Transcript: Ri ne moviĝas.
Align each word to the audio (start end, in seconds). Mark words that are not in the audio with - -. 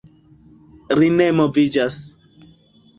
Ri 1.01 1.11
ne 1.21 1.29
moviĝas. 1.43 2.03